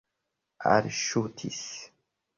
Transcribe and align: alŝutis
alŝutis 0.71 1.61